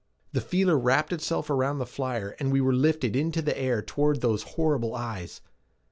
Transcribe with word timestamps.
The 0.31 0.41
feeler 0.41 0.79
wrapped 0.79 1.13
itself 1.13 1.51
around 1.51 1.77
the 1.77 1.85
flyer 1.85 2.35
and 2.39 2.51
we 2.51 2.59
were 2.59 2.73
lifted 2.73 3.15
into 3.15 3.39
the 3.43 3.55
air 3.55 3.83
toward 3.83 4.21
those 4.21 4.41
horrible 4.57 4.95
eyes. 4.95 5.41